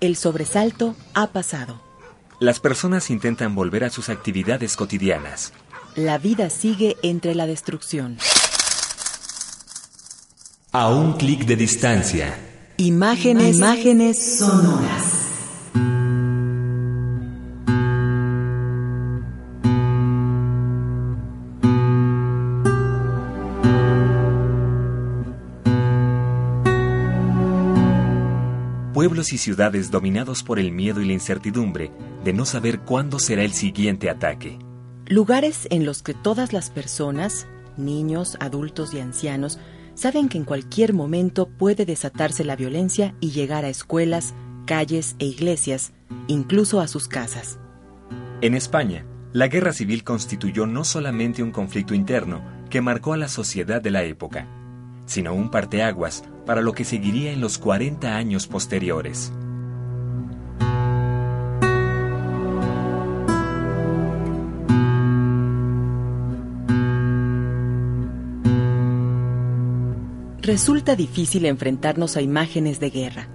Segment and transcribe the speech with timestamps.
[0.00, 1.78] El sobresalto ha pasado.
[2.38, 5.52] Las personas intentan volver a sus actividades cotidianas.
[5.94, 8.16] La vida sigue entre la destrucción.
[10.72, 12.34] A un clic de distancia.
[12.78, 15.19] Imágenes, imágenes sonoras.
[29.00, 31.90] Pueblos y ciudades dominados por el miedo y la incertidumbre
[32.22, 34.58] de no saber cuándo será el siguiente ataque.
[35.06, 37.46] Lugares en los que todas las personas,
[37.78, 39.58] niños, adultos y ancianos,
[39.94, 44.34] saben que en cualquier momento puede desatarse la violencia y llegar a escuelas,
[44.66, 45.94] calles e iglesias,
[46.26, 47.58] incluso a sus casas.
[48.42, 53.28] En España, la guerra civil constituyó no solamente un conflicto interno que marcó a la
[53.28, 54.46] sociedad de la época,
[55.10, 59.32] sino un parteaguas para lo que seguiría en los 40 años posteriores.
[70.42, 73.28] Resulta difícil enfrentarnos a imágenes de guerra.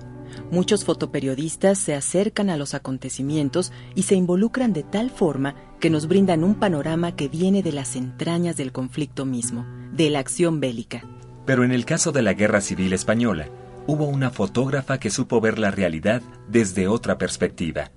[0.52, 6.08] Muchos fotoperiodistas se acercan a los acontecimientos y se involucran de tal forma que nos
[6.08, 11.04] brindan un panorama que viene de las entrañas del conflicto mismo, de la acción bélica.
[11.46, 13.48] Pero en el caso de la Guerra Civil Española,
[13.88, 17.92] hubo una fotógrafa que supo ver la realidad desde otra perspectiva.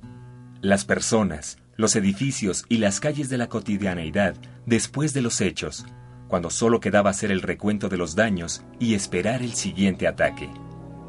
[0.60, 4.34] Las personas, los edificios y las calles de la cotidianeidad
[4.66, 5.86] después de los hechos,
[6.28, 10.50] cuando solo quedaba hacer el recuento de los daños y esperar el siguiente ataque.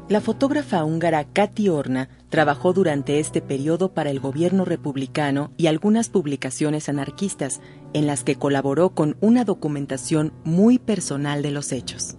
[0.08, 6.08] La fotógrafa húngara Katy Orna trabajó durante este periodo para el gobierno republicano y algunas
[6.08, 7.60] publicaciones anarquistas,
[7.92, 12.16] en las que colaboró con una documentación muy personal de los hechos.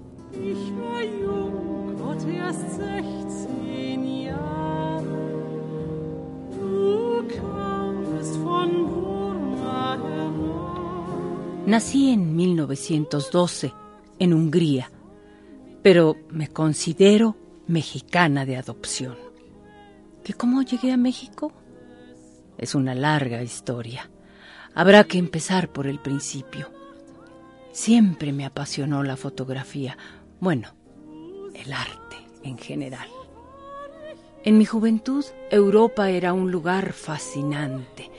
[11.72, 13.74] Nací en 1912,
[14.20, 14.92] en Hungría,
[15.82, 17.38] pero me considero
[17.68, 19.16] mexicana de adopción.
[20.22, 21.54] ¿Que cómo llegué a México?
[22.58, 24.12] Es una larga historia.
[24.76, 26.70] Habrá que empezar por el principio.
[27.72, 29.98] Siempre me apasionó la fotografía,
[30.42, 30.74] bueno,
[31.54, 33.08] el arte en general.
[34.44, 38.10] En mi juventud, Europa era un lugar fascinante,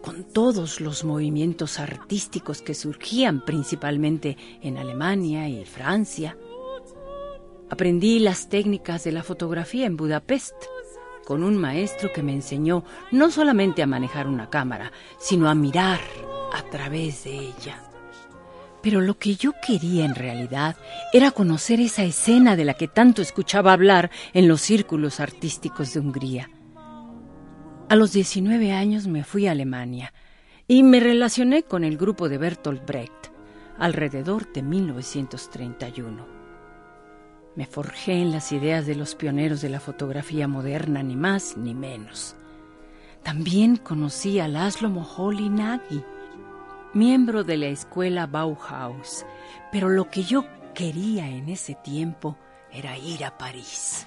[0.00, 6.38] con todos los movimientos artísticos que surgían principalmente en Alemania y Francia.
[7.68, 10.54] Aprendí las técnicas de la fotografía en Budapest,
[11.26, 16.00] con un maestro que me enseñó no solamente a manejar una cámara, sino a mirar
[16.52, 17.91] a través de ella.
[18.82, 20.76] Pero lo que yo quería en realidad
[21.12, 26.00] era conocer esa escena de la que tanto escuchaba hablar en los círculos artísticos de
[26.00, 26.50] Hungría.
[27.88, 30.12] A los 19 años me fui a Alemania
[30.66, 33.32] y me relacioné con el grupo de Bertolt Brecht
[33.78, 36.26] alrededor de 1931.
[37.56, 41.74] Me forjé en las ideas de los pioneros de la fotografía moderna, ni más ni
[41.74, 42.34] menos.
[43.22, 46.02] También conocí a Laszlo Moholy Nagy,
[46.94, 49.24] miembro de la escuela Bauhaus,
[49.70, 50.44] pero lo que yo
[50.74, 52.36] quería en ese tiempo
[52.70, 54.06] era ir a París.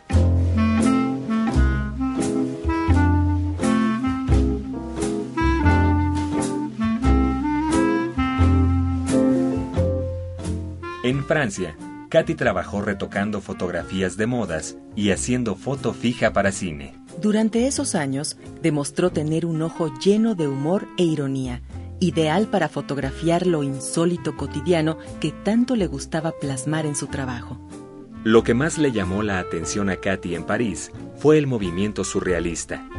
[11.03, 11.77] En Francia,
[12.09, 16.95] Katy trabajó retocando fotografías de modas y haciendo foto fija para cine.
[17.21, 21.61] Durante esos años demostró tener un ojo lleno de humor e ironía
[21.99, 27.59] ideal para fotografiar lo insólito cotidiano que tanto le gustaba plasmar en su trabajo.
[28.23, 32.89] Lo que más le llamó la atención a Katy en París fue el movimiento surrealista,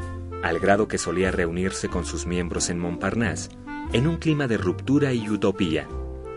[0.43, 3.51] al grado que solía reunirse con sus miembros en Montparnasse,
[3.93, 5.89] en un clima de ruptura y utopía,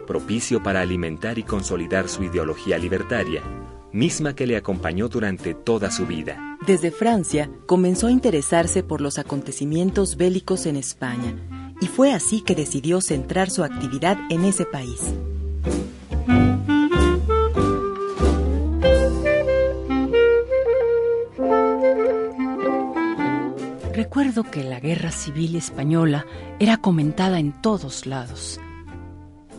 [0.08, 3.44] propicio para alimentar y consolidar su ideología libertaria,
[3.92, 6.58] misma que le acompañó durante toda su vida.
[6.66, 11.36] Desde Francia comenzó a interesarse por los acontecimientos bélicos en España
[11.82, 15.14] y fue así que decidió centrar su actividad en ese país.
[23.94, 26.26] Recuerdo que la guerra civil española
[26.60, 28.60] era comentada en todos lados.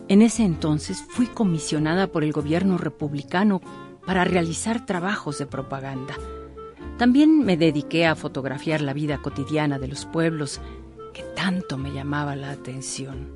[0.09, 3.61] En ese entonces fui comisionada por el gobierno republicano
[4.05, 6.15] para realizar trabajos de propaganda.
[6.99, 10.61] También me dediqué a fotografiar la vida cotidiana de los pueblos
[11.13, 13.35] que tanto me llamaba la atención.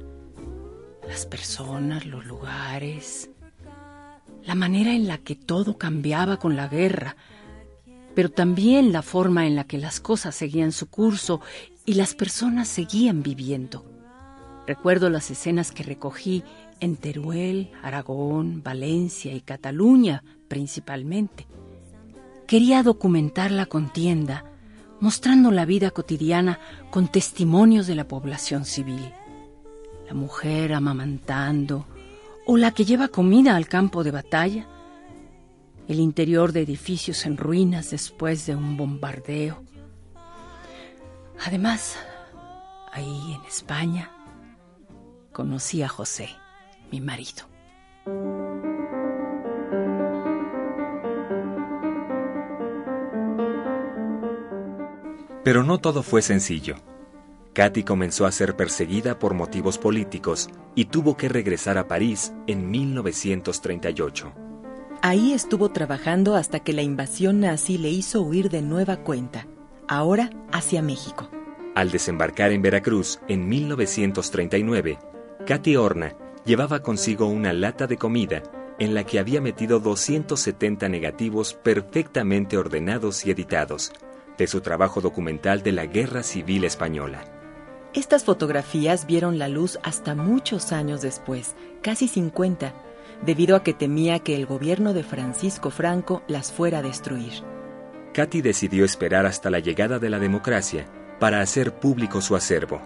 [1.07, 3.31] Las personas, los lugares,
[4.45, 7.17] la manera en la que todo cambiaba con la guerra.
[8.15, 11.41] pero también la forma en la que las cosas seguían su curso
[11.85, 13.85] y las personas seguían viviendo.
[14.69, 16.45] Recuerdo las escenas que recogí
[16.79, 21.49] en Teruel, Aragón, Valencia y Cataluña principalmente.
[22.47, 24.45] Quería documentar la contienda,
[25.01, 26.59] mostrando la vida cotidiana
[26.91, 29.13] con testimonios de la población civil.
[30.07, 31.87] La mujer amamantando,
[32.47, 34.67] o la que lleva comida al campo de batalla,
[35.89, 39.63] el interior de edificios en ruinas después de un bombardeo.
[41.45, 41.97] Además,
[42.93, 44.11] ahí en España,
[45.33, 46.31] conocí a José,
[46.91, 47.45] mi marido.
[55.45, 56.77] Pero no todo fue sencillo.
[57.53, 62.71] Katy comenzó a ser perseguida por motivos políticos y tuvo que regresar a París en
[62.71, 64.33] 1938.
[65.03, 69.47] Ahí estuvo trabajando hasta que la invasión nazi le hizo huir de nueva cuenta,
[69.87, 71.29] ahora hacia México.
[71.75, 74.99] Al desembarcar en Veracruz en 1939,
[75.47, 78.43] Katy Horna llevaba consigo una lata de comida
[78.79, 83.93] en la que había metido 270 negativos perfectamente ordenados y editados
[84.39, 87.25] de su trabajo documental de la Guerra Civil Española.
[87.93, 92.73] Estas fotografías vieron la luz hasta muchos años después, casi 50,
[93.25, 97.33] debido a que temía que el gobierno de Francisco Franco las fuera a destruir.
[98.13, 100.87] Katy decidió esperar hasta la llegada de la democracia
[101.21, 102.81] para hacer público su acervo.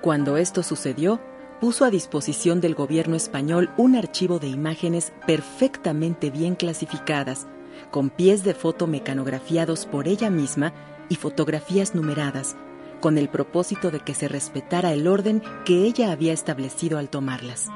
[0.00, 1.20] Cuando esto sucedió,
[1.60, 7.46] puso a disposición del gobierno español un archivo de imágenes perfectamente bien clasificadas,
[7.90, 10.72] con pies de foto mecanografiados por ella misma
[11.08, 12.56] y fotografías numeradas,
[13.00, 17.68] con el propósito de que se respetara el orden que ella había establecido al tomarlas.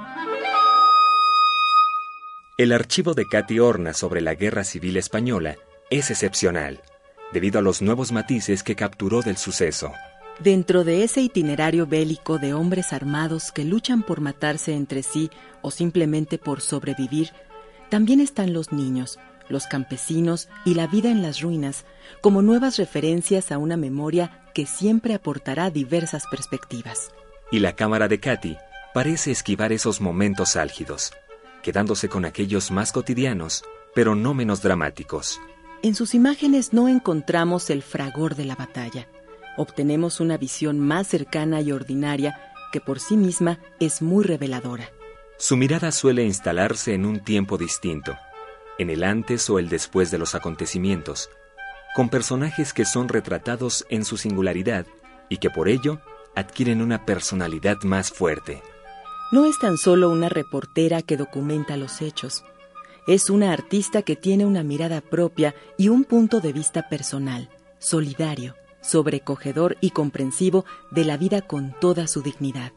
[2.56, 5.56] El archivo de Katy Horna sobre la Guerra Civil Española
[5.88, 6.82] es excepcional,
[7.32, 9.93] debido a los nuevos matices que capturó del suceso.
[10.41, 15.31] Dentro de ese itinerario bélico de hombres armados que luchan por matarse entre sí
[15.62, 17.31] o simplemente por sobrevivir,
[17.88, 19.19] también están los niños,
[19.50, 21.85] los campesinos y la vida en las ruinas
[22.20, 27.11] como nuevas referencias a una memoria que siempre aportará diversas perspectivas.
[27.50, 28.56] Y la cámara de Katy
[28.94, 31.12] parece esquivar esos momentos álgidos,
[31.62, 33.64] quedándose con aquellos más cotidianos,
[33.94, 35.41] pero no menos dramáticos.
[35.82, 39.08] En sus imágenes no encontramos el fragor de la batalla.
[39.56, 42.41] Obtenemos una visión más cercana y ordinaria
[42.73, 44.91] que por sí misma es muy reveladora.
[45.38, 48.17] Su mirada suele instalarse en un tiempo distinto,
[48.81, 51.29] en el antes o el después de los acontecimientos,
[51.94, 54.87] con personajes que son retratados en su singularidad
[55.29, 56.00] y que por ello
[56.35, 58.62] adquieren una personalidad más fuerte.
[59.32, 62.43] No es tan solo una reportera que documenta los hechos,
[63.07, 68.54] es una artista que tiene una mirada propia y un punto de vista personal, solidario,
[68.81, 72.73] sobrecogedor y comprensivo de la vida con toda su dignidad.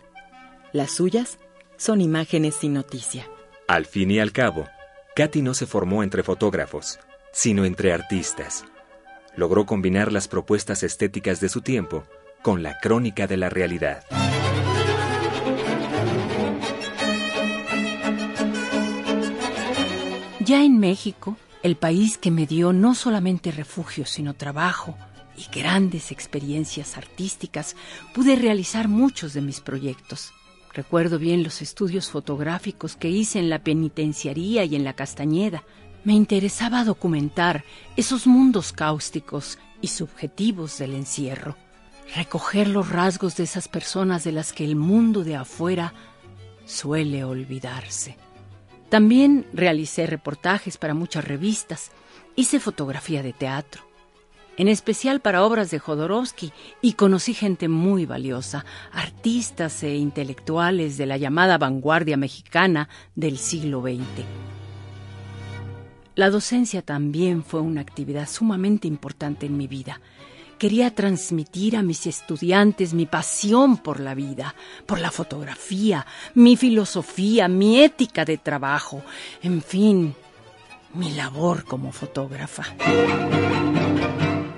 [0.74, 1.40] Las suyas
[1.78, 3.26] son imágenes sin noticia.
[3.68, 4.66] Al fin y al cabo,
[5.16, 7.00] Katy no se formó entre fotógrafos,
[7.32, 8.66] sino entre artistas.
[9.36, 12.04] Logró combinar las propuestas estéticas de su tiempo
[12.42, 14.04] con la crónica de la realidad.
[20.40, 24.98] Ya en México, el país que me dio no solamente refugio, sino trabajo
[25.38, 27.76] y grandes experiencias artísticas,
[28.16, 30.34] pude realizar muchos de mis proyectos.
[30.74, 35.64] Recuerdo bien los estudios fotográficos que hice en la penitenciaría y en la Castañeda.
[36.04, 37.64] Me interesaba documentar
[37.96, 41.56] esos mundos cáusticos y subjetivos del encierro,
[42.16, 45.94] recoger los rasgos de esas personas de las que el mundo de afuera
[46.66, 48.18] suele olvidarse.
[48.90, 51.92] También realicé reportajes para muchas revistas,
[52.36, 53.84] hice fotografía de teatro,
[54.58, 61.06] en especial para obras de Jodorowsky, y conocí gente muy valiosa, artistas e intelectuales de
[61.06, 64.26] la llamada vanguardia mexicana del siglo XX.
[66.16, 70.00] La docencia también fue una actividad sumamente importante en mi vida.
[70.60, 74.54] Quería transmitir a mis estudiantes mi pasión por la vida,
[74.86, 76.06] por la fotografía,
[76.36, 79.02] mi filosofía, mi ética de trabajo,
[79.42, 80.16] en fin,
[80.94, 82.64] mi labor como fotógrafa.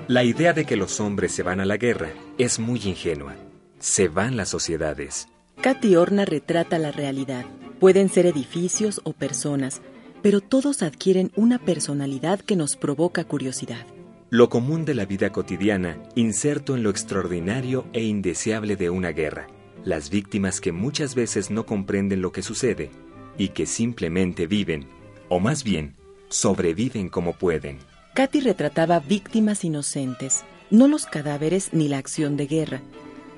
[0.08, 3.34] La idea de que los hombres se van a la guerra es muy ingenua.
[3.80, 5.28] Se van las sociedades.
[5.62, 7.46] Katy Horna retrata la realidad.
[7.80, 9.82] Pueden ser edificios o personas,
[10.22, 13.88] pero todos adquieren una personalidad que nos provoca curiosidad.
[14.30, 19.48] Lo común de la vida cotidiana, inserto en lo extraordinario e indeseable de una guerra.
[19.84, 22.92] Las víctimas que muchas veces no comprenden lo que sucede
[23.40, 24.88] y que simplemente viven,
[25.30, 25.96] o más bien,
[26.30, 27.80] sobreviven como pueden.
[28.16, 32.82] Katy retrataba víctimas inocentes, no los cadáveres ni la acción de guerra.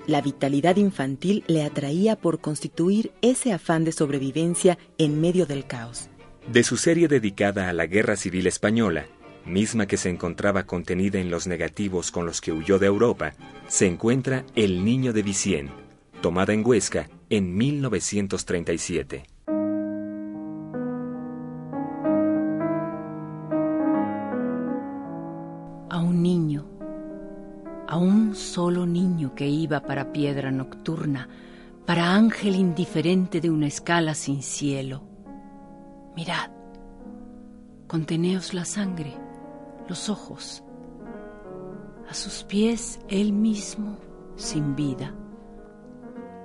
[0.05, 6.10] La vitalidad infantil le atraía por constituir ese afán de sobrevivencia en medio del caos.
[6.48, 9.07] De su serie dedicada a la Guerra Civil Española,
[9.48, 13.34] misma que se encontraba contenida en los negativos con los que huyó de Europa,
[13.67, 15.72] se encuentra El Niño de Vicien,
[16.22, 19.25] tomada en Huesca en 1937.
[25.89, 26.65] A un niño,
[27.88, 31.29] a un solo niño que iba para piedra nocturna,
[31.86, 35.03] para ángel indiferente de una escala sin cielo.
[36.15, 36.51] Mirad,
[37.88, 39.13] conteneos la sangre,
[39.88, 40.63] los ojos.
[42.10, 43.98] A sus pies él mismo
[44.36, 45.13] sin vida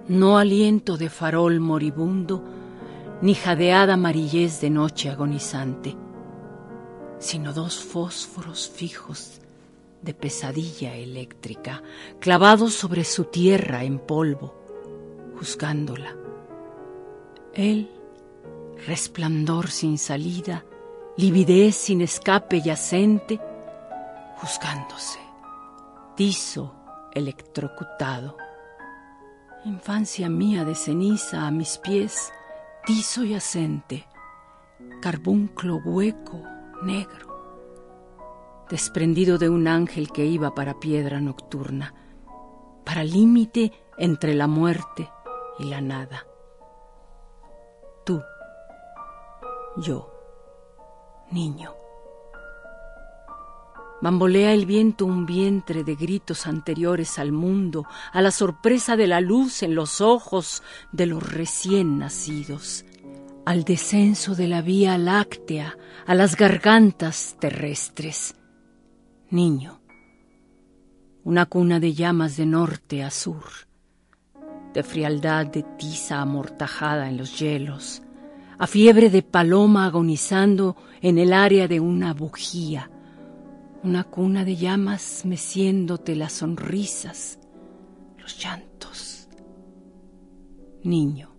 [0.09, 2.43] no aliento de farol moribundo,
[3.21, 5.97] ni jadeada amarillez de noche agonizante,
[7.23, 9.41] sino dos fósforos fijos
[10.03, 11.83] de pesadilla eléctrica,
[12.19, 14.55] clavados sobre su tierra en polvo,
[15.39, 16.17] juzgándola.
[17.55, 17.91] Él,
[18.87, 20.65] resplandor sin salida,
[21.17, 23.41] lividez sin escape yacente,
[24.37, 25.21] juzgándose,
[26.17, 26.75] tizo
[27.15, 28.37] electrocutado
[29.65, 32.33] Infancia mía de ceniza a mis pies,
[32.85, 34.09] tizo yacente,
[35.01, 36.43] carbunclo hueco,
[36.83, 41.95] negro, desprendido de un ángel que iba para piedra nocturna,
[42.85, 45.11] para límite entre la muerte
[45.59, 46.27] y la nada.
[48.05, 48.21] Tú,
[49.77, 50.13] yo,
[51.31, 51.75] niño.
[54.03, 59.21] Bambolea el viento un vientre de gritos anteriores al mundo, a la sorpresa de la
[59.21, 62.85] luz en los ojos de los recién nacidos,
[63.45, 68.35] al descenso de la vía láctea, a las gargantas terrestres.
[69.31, 69.81] Niño,
[71.25, 73.45] una cuna de llamas de norte a sur,
[74.75, 78.03] de frialdad de tiza amortajada en los hielos,
[78.59, 82.91] a fiebre de paloma agonizando en el área de una bujía,
[83.83, 87.41] una cuna de llamas meciéndote las sonrisas,
[88.19, 89.29] los llantos.
[90.85, 91.32] Niño.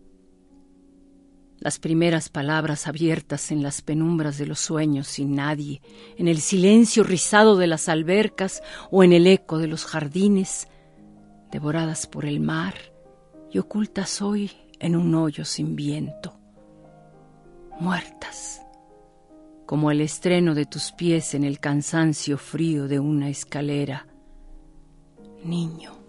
[1.64, 5.82] Las primeras palabras abiertas en las penumbras de los sueños sin nadie,
[6.18, 10.68] en el silencio rizado de las albercas o en el eco de los jardines,
[11.54, 12.74] devoradas por el mar
[13.50, 16.38] y ocultas hoy en un hoyo sin viento,
[17.80, 18.62] muertas
[19.66, 24.06] como el estreno de tus pies en el cansancio frío de una escalera.
[25.46, 26.03] Niño.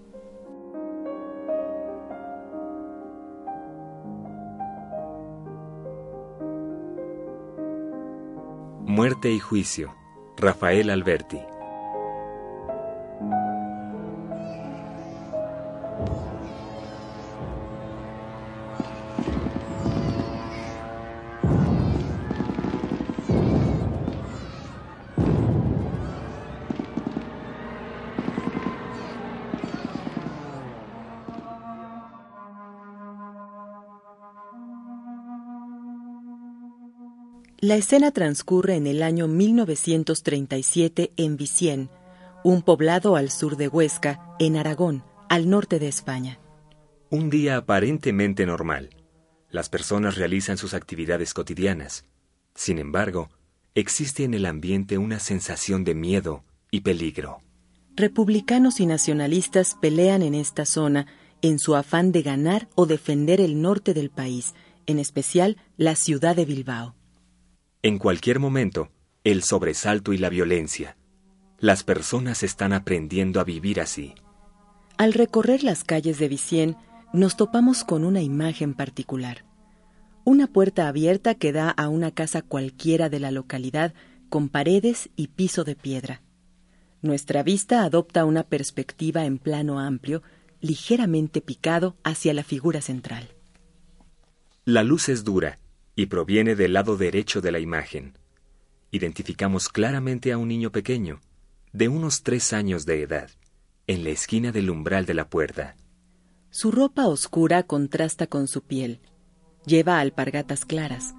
[8.86, 9.94] Muerte y juicio.
[10.36, 11.40] Rafael Alberti.
[37.64, 41.88] La escena transcurre en el año 1937 en Vicien,
[42.44, 46.38] un poblado al sur de Huesca, en Aragón, al norte de España.
[47.08, 48.90] Un día aparentemente normal.
[49.48, 52.04] Las personas realizan sus actividades cotidianas.
[52.54, 53.30] Sin embargo,
[53.74, 57.38] existe en el ambiente una sensación de miedo y peligro.
[57.96, 61.06] Republicanos y nacionalistas pelean en esta zona
[61.40, 64.52] en su afán de ganar o defender el norte del país,
[64.84, 66.94] en especial la ciudad de Bilbao.
[67.84, 68.88] En cualquier momento,
[69.24, 70.96] el sobresalto y la violencia.
[71.58, 74.14] Las personas están aprendiendo a vivir así.
[74.96, 76.76] Al recorrer las calles de Vicien,
[77.12, 79.44] nos topamos con una imagen particular.
[80.24, 83.92] Una puerta abierta que da a una casa cualquiera de la localidad
[84.30, 86.22] con paredes y piso de piedra.
[87.02, 90.22] Nuestra vista adopta una perspectiva en plano amplio,
[90.62, 93.28] ligeramente picado hacia la figura central.
[94.64, 95.58] La luz es dura
[95.96, 98.18] y proviene del lado derecho de la imagen.
[98.90, 101.20] Identificamos claramente a un niño pequeño,
[101.72, 103.30] de unos tres años de edad,
[103.86, 105.76] en la esquina del umbral de la puerta.
[106.50, 109.00] Su ropa oscura contrasta con su piel.
[109.66, 111.14] Lleva alpargatas claras.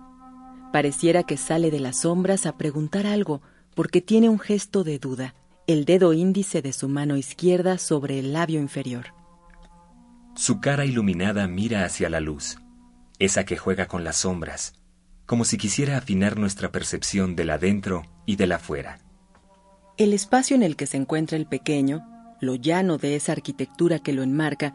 [0.72, 3.41] Pareciera que sale de las sombras a preguntar algo,
[3.75, 5.36] porque tiene un gesto de duda,
[5.67, 9.08] el dedo índice de su mano izquierda sobre el labio inferior.
[10.36, 12.58] Su cara iluminada mira hacia la luz
[13.19, 14.74] esa que juega con las sombras,
[15.25, 19.00] como si quisiera afinar nuestra percepción del adentro y del afuera.
[19.98, 22.05] El espacio en el que se encuentra el pequeño,
[22.41, 24.74] lo llano de esa arquitectura que lo enmarca,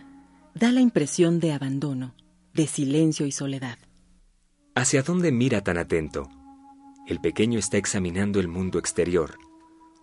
[0.54, 2.14] da la impresión de abandono,
[2.54, 3.78] de silencio y soledad.
[4.74, 6.28] ¿Hacia dónde mira tan atento?
[7.06, 9.36] El pequeño está examinando el mundo exterior,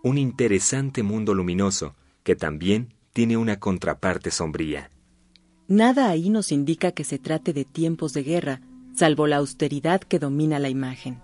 [0.02, 4.90] un interesante mundo luminoso que también tiene una contraparte sombría.
[5.68, 8.62] Nada ahí nos indica que se trate de tiempos de guerra,
[8.94, 11.20] salvo la austeridad que domina la imagen.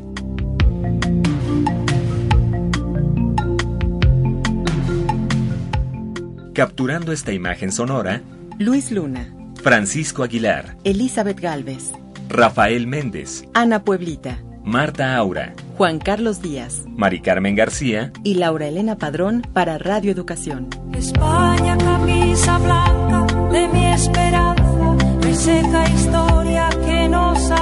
[6.53, 8.21] Capturando esta imagen sonora,
[8.59, 11.91] Luis Luna, Francisco Aguilar, Elizabeth Galvez,
[12.29, 18.97] Rafael Méndez, Ana Pueblita, Marta Aura, Juan Carlos Díaz, Mari Carmen García y Laura Elena
[18.97, 20.67] Padrón para Radio Educación.
[20.93, 26.40] España, camisa blanca de mi esperanza, mi historia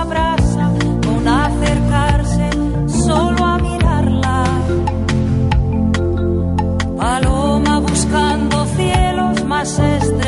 [0.02, 0.72] abraza
[1.06, 2.50] con acercarse
[2.88, 4.44] solo a mirarla.
[6.98, 10.19] Paloma buscando cielos más estrechos.